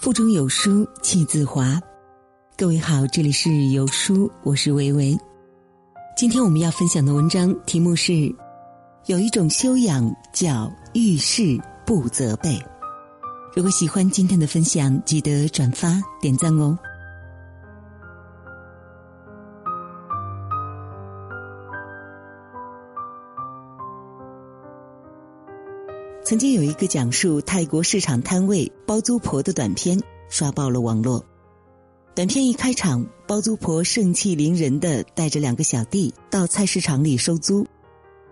[0.00, 1.78] 腹中有书气自华。
[2.56, 5.14] 各位好，这里是有书，我是维维。
[6.16, 8.34] 今天我们要分享的文章题目是：
[9.04, 12.58] 有一种修养叫遇事不责备。
[13.54, 16.78] 如果喜欢今天的分享，记得转发点赞哦。
[26.30, 31.26] 曾经有一个讲述泰国市场摊位包租婆的短片刷爆了网络。
[32.14, 37.66] 短片一开场，包租婆盛气凌人的带着两个小弟到菜市场里收租。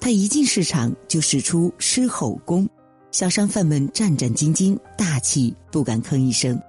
[0.00, 2.68] 他一进市场就使出狮吼功，
[3.12, 6.60] 小商贩们战战兢兢，大气不敢吭一声。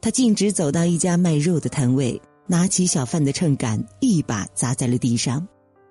[0.00, 5.46] 他径直走到一家卖肉的摊位，拿起小贩的秤杆，一把砸在了地上。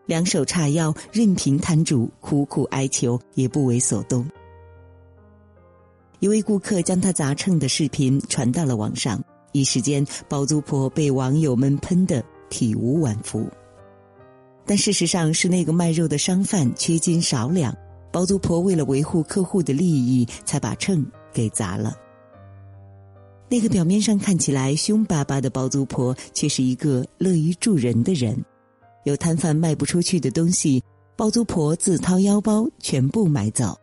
[0.05, 4.25] 两手叉腰，任凭摊主苦苦哀求，也不为所动。
[6.19, 9.21] 一位顾客将他砸秤的视频传到了网上，
[9.51, 13.45] 一时间包租婆被网友们喷得体无完肤。
[14.65, 17.75] 但事实上是那个卖肉的商贩缺斤少两，
[18.11, 21.93] 包租婆为了维护客户的利益，才把秤给砸了。
[23.49, 28.37] 那个表面上看起来凶巴巴的包租婆，却是一个乐于助人的人。
[29.03, 30.83] 有摊贩卖不出去的东西，
[31.15, 33.73] 包租婆自掏腰包全部买走；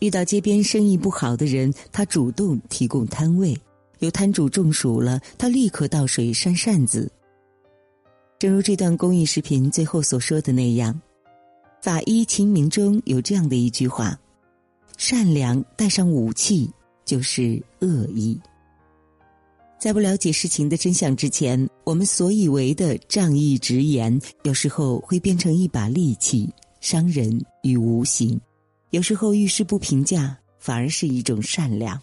[0.00, 3.54] 遇到街边生意不好的人，他主动提供摊位；
[3.98, 7.10] 有摊主中暑了，他立刻倒水扇扇子。
[8.38, 10.92] 正如这段公益视频最后所说的那样，
[11.80, 14.18] 《法医秦明》中有这样的一句话
[14.98, 16.70] ：“善良带上武器
[17.04, 18.38] 就是恶意。”
[19.78, 28.38] 在不了解事情的真相之前，我们所以为的仗义直言，有时候会变成一把利器，伤人于无形；
[28.90, 32.00] 有时候遇事不评价，反而是一种善良。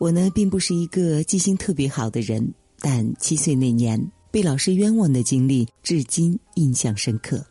[0.00, 7.44] 我呢，并不是一个记性特别好的人，但七岁那年被老师冤枉的经历，至今印象深刻。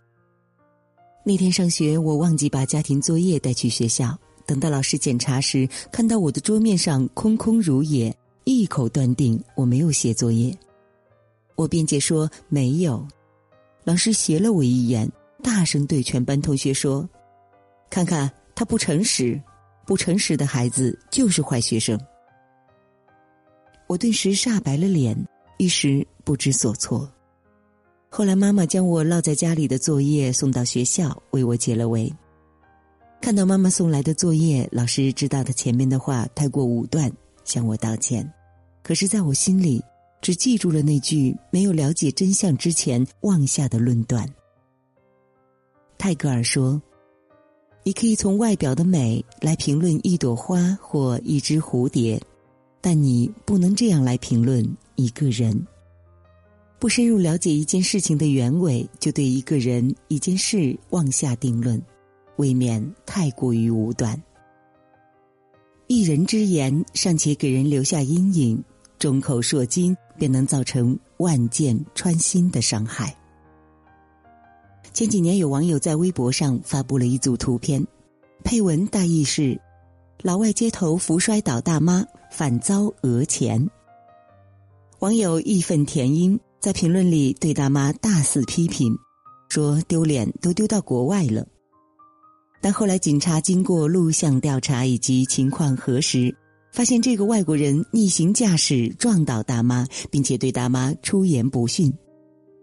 [1.24, 8.14] 那天上学，我忘记把家庭作业带去学校，等到老师检查时，看到我的桌面上空空如也。
[8.46, 10.56] 一口断定我没有写作业，
[11.56, 13.06] 我辩解说没有。
[13.84, 15.10] 老师斜了我一眼，
[15.42, 17.08] 大声对全班同学说
[17.90, 19.42] ：“看看他不诚实，
[19.86, 22.00] 不诚实的孩子就是坏学生。”
[23.88, 25.16] 我顿时煞白了脸，
[25.58, 27.10] 一时不知所措。
[28.10, 32.12] 后来妈妈将我落在家里的作业送到学校，为我解了围。
[33.22, 37.12] 看到妈妈送来的作业，老师知道他前面的话太过武断。
[37.44, 38.32] 向我道歉，
[38.82, 39.84] 可是在我心里，
[40.22, 44.28] 只记住了那句没有了解真相之前妄下的论断。
[45.98, 46.82] 泰戈尔说
[47.84, 52.22] ：“你可以从外表的美来评论一朵花或一只蝴蝶，
[52.82, 54.66] 但你不能这样来评论
[54.96, 55.66] 一个人。
[56.80, 61.82] 不深入了解一件事情的原委，就对一个人、一件事妄下定论，
[62.36, 64.22] 未免太过于武断。”
[65.94, 68.64] 一人之言尚且给人留下阴影，
[68.98, 73.16] 众口铄金便能造成万箭穿心的伤害。
[74.92, 77.86] 前几年有网友在微博上发布了一组图片，
[78.44, 79.62] 配文大意是
[80.24, 83.70] ：“老外街头扶摔倒大妈，反遭讹钱。”
[84.98, 88.98] 网友义愤填膺，在评论里对大妈大肆批评，
[89.48, 91.46] 说丢脸都丢到国外了。
[92.64, 96.34] 但后来，警察经过录像调查以及情况核实，
[96.72, 101.94] 发现这个外国人逆行驾驶撞倒大妈，并且对大妈出言不逊。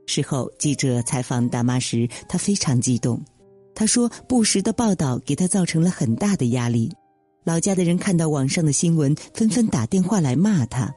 [0.07, 3.23] 事后，记者采访大妈时，她非常激动。
[3.75, 6.91] 她说：“不实的报道给她造成了很大的压力，
[7.45, 10.91] 老家的人看到网上的新闻，纷纷打电话来骂她。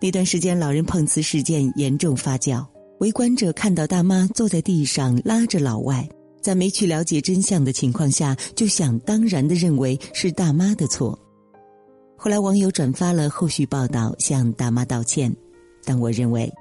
[0.00, 2.64] 那段时间，老人碰瓷事件严重发酵，
[3.00, 6.08] 围观者看到大妈坐在地上拉着老外。”
[6.44, 11.18] 在没去了解真相的情况下，就想当然的认为是大妈的错。
[12.18, 15.34] 后来网友转发了后续报道，向大妈道歉。
[15.86, 16.52] 但我认为，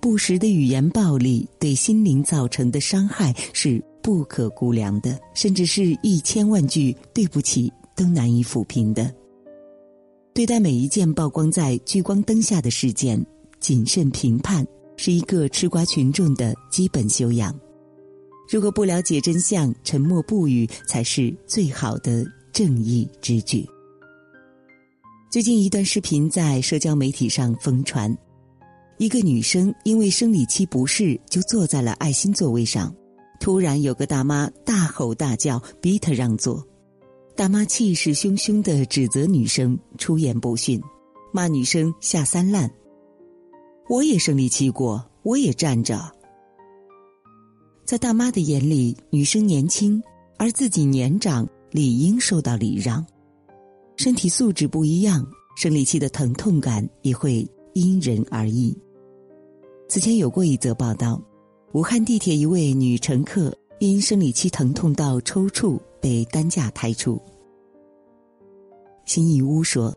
[0.00, 9.12] 不实的语言暴力对心灵造成的伤害是不可估量的，甚至是一千万句对不起都难以抚平的。
[10.32, 13.20] 对待每一件曝光在聚光灯下的事件，
[13.58, 14.64] 谨慎评判
[14.96, 17.52] 是一个吃瓜群众的基本修养。
[18.52, 22.22] 如果不了解真相，沉默不语才是最好的
[22.52, 23.66] 正义之举。
[25.30, 28.14] 最近一段视频在社交媒体上疯传，
[28.98, 32.94] 一个女生因为生理期不适，就坐在了爱心座位上，
[33.40, 36.62] 突然有个大妈大吼大叫，逼她让座。
[37.34, 40.78] 大妈气势汹汹的指责女生出言不逊，
[41.32, 42.70] 骂女生下三滥。
[43.88, 46.12] 我也生理期过，我也站着。
[47.84, 50.02] 在大妈的眼里，女生年轻，
[50.38, 53.04] 而自己年长，理应受到礼让。
[53.96, 55.26] 身体素质不一样，
[55.56, 58.76] 生理期的疼痛感也会因人而异。
[59.88, 61.20] 此前有过一则报道，
[61.72, 67.20] 武汉地铁一位女乘客因生理期疼痛到抽搐，被担架抬出。
[69.04, 69.94] 辛义乌说，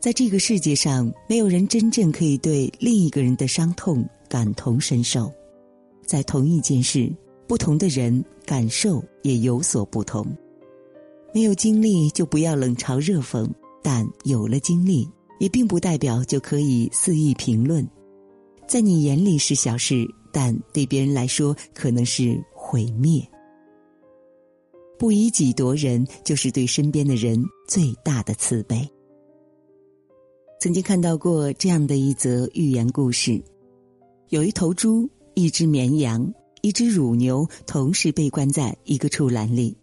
[0.00, 5.30] 在这个世界上，没有人真正可以对另一个人的伤痛感同身受。
[6.10, 7.08] 在同一件事，
[7.46, 10.26] 不同的人感受也有所不同。
[11.32, 13.48] 没有经历就不要冷嘲热讽，
[13.80, 15.08] 但有了经历，
[15.38, 17.88] 也并不代表就可以肆意评论。
[18.66, 23.24] 在你眼里是小事，但对别人来说可能是毁灭。
[24.98, 28.84] 不以己夺人，就是对身边的人最大的慈悲。
[30.60, 33.40] 曾经看到过这样的一则寓言故事：
[34.30, 35.08] 有一头猪、
[35.42, 39.74] 一只绵羊、一只乳牛，同时被关在一个畜栏里。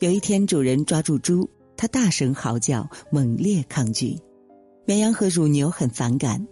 [0.00, 4.18] 有一天，主人抓住猪，它大声嚎叫，猛烈抗拒。
[4.84, 6.44] 绵羊和乳牛很反感，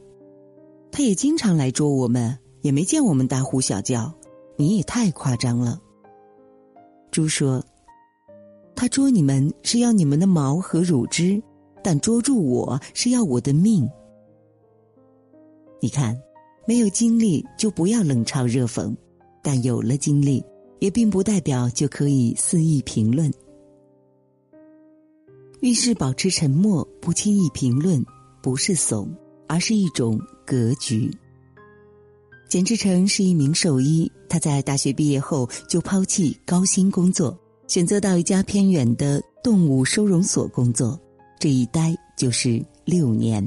[0.93, 4.15] 它也经常来捉我们，也没见我们大呼小叫。
[4.57, 5.81] 你也太夸张了。
[7.11, 7.65] 猪说。
[8.77, 11.43] 他捉你们是要你们的毛和乳汁，
[11.83, 13.87] 但捉住我是要我的命。
[15.83, 16.17] 你看，
[16.71, 18.95] 没有经历就不要冷嘲热讽，
[19.43, 20.41] 但有了经历，
[20.79, 23.29] 也并不代表就可以肆意评论。
[25.63, 28.01] 遇事保持沉默，不轻易评论，
[28.41, 29.13] 不是怂，
[29.49, 31.11] 而是一种格局。
[32.49, 37.37] 简志成是一名兽医，他在大学毕业后就抛弃高薪工作。
[37.67, 40.97] 选择到一家偏远的动物收容所工作，
[41.41, 43.45] 这一待就是六年。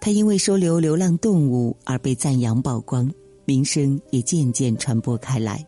[0.00, 3.10] 他因为收留流浪动物而被赞扬曝光，
[3.44, 5.66] 名声也渐渐传播开来。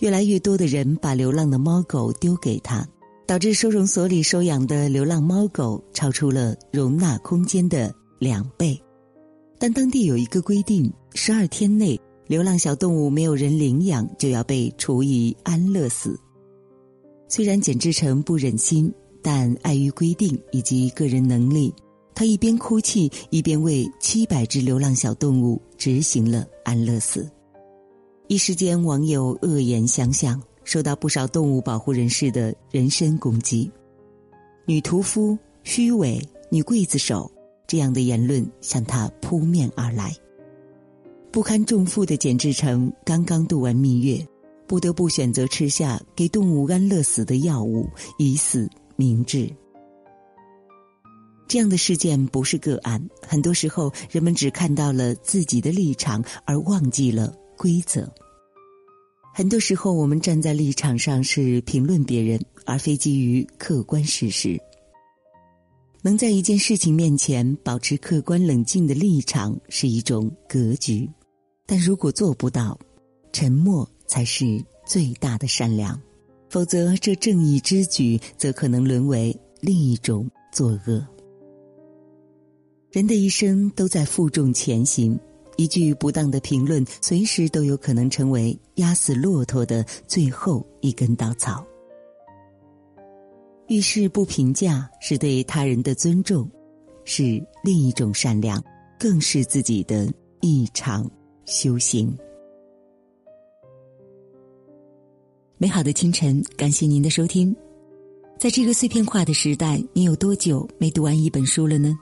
[0.00, 2.86] 越来越多的人把流浪的猫狗丢给他，
[3.26, 8.80] 导致收容所里收养的流浪猫狗超出了容纳空间的两倍。
[9.58, 16.18] 但当地有一个规定：十二天内流浪小动物没有人领养，就要被处以安乐死。
[17.28, 21.74] 虽然简志成不忍心，但碍于规定以及个人能力，
[22.18, 27.30] 他一边哭泣，一边为七百只流浪小动物执行了安乐死。
[28.26, 33.70] 一时间，网友恶言相向，受到不少动物保护人士的人身攻击。
[34.66, 36.20] 女屠夫、虚伪、
[36.50, 37.30] 女刽子手，
[37.68, 40.12] 这样的言论向他扑面而来。
[41.30, 44.26] 不堪重负的简志成刚刚度完蜜月。
[44.66, 47.88] 不得不选择吃下给动物安乐死的药物，
[48.18, 49.48] 以死明志。
[51.48, 58.08] 这样的事件不是个案，很多时候人们只看到了自己的立场，而忘记了规则。
[59.34, 64.60] 很多时候，我们站在立场上是评论别人，而非基于客观事实。
[66.02, 71.08] 能在一件事情面前保持客观冷静的立场是一种格局，
[71.66, 72.78] 但如果做不到，
[73.32, 73.88] 沉默。
[74.10, 76.00] 才是最大的善良，
[76.48, 81.06] 否则这正义之举则可能沦为另一种作恶。
[82.90, 85.18] 人的一生都在负重前行，
[85.56, 91.62] 一句不当的评论，随时都有可能成为压死骆驼的最后一根稻草。
[93.66, 96.50] 遇事不评价，是对他人的尊重，
[97.04, 98.62] 是另一种善良，
[98.98, 100.10] 更是自己的
[100.40, 101.08] 一场
[101.44, 102.16] 修行。
[105.58, 107.54] 美好的清晨，感谢您的收听。
[108.38, 111.94] 在这个碎片化的时代，你有多久没读完一本书了呢？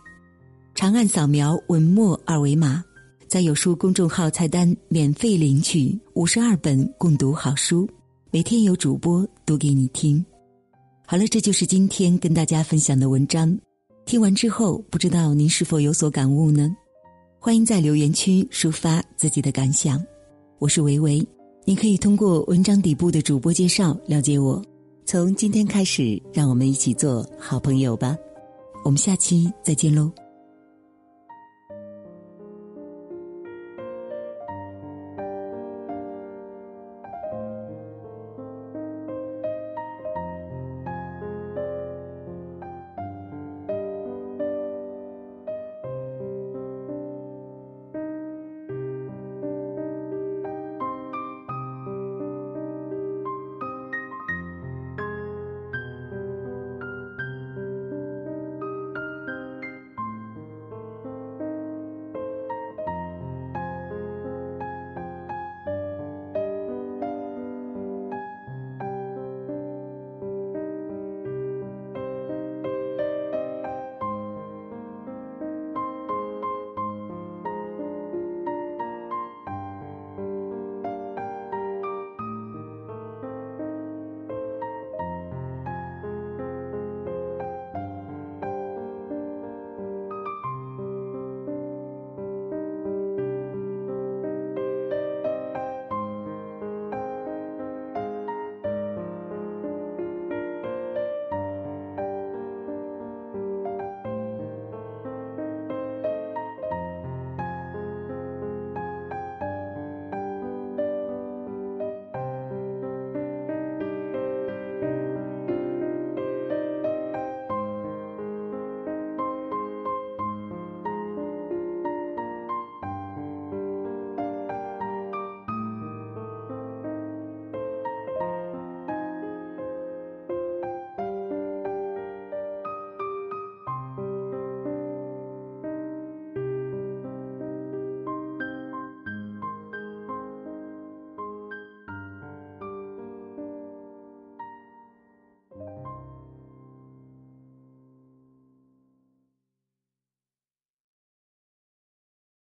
[0.76, 2.84] 长按扫描文末二维码，
[3.26, 7.88] 在有书公众号菜单免费领取五十二本共读好书，
[8.30, 10.22] 每天有主播读给你听。
[11.06, 13.58] 好了，这就是今天跟大家分享的文章。
[14.04, 16.70] 听完之后，不知道您是否有所感悟呢？
[17.38, 20.04] 欢迎在留言区抒发自己的感想。
[20.58, 21.26] 我是维维。
[21.64, 24.62] 你可以通过文章底部的主播介绍了解我。
[25.06, 28.14] 从今天开始，让我们一起做好朋友吧。
[28.84, 30.12] 我们下期再见喽。